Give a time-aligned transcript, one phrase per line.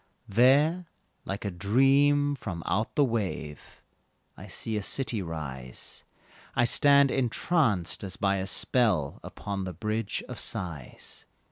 [0.29, 0.87] There,
[1.25, 3.83] like a dream from out the wave,
[4.35, 6.05] I see a city rise,
[6.55, 11.25] I stand entranced, as by a spell, Upon the Bridge of Sighs.